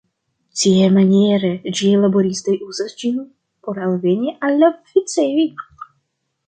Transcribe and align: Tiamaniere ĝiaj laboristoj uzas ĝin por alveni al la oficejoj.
Tiamaniere 0.59 1.51
ĝiaj 1.79 1.91
laboristoj 2.05 2.57
uzas 2.69 2.97
ĝin 3.03 3.21
por 3.67 3.85
alveni 3.91 4.35
al 4.49 4.61
la 4.65 4.73
oficejoj. 4.79 5.51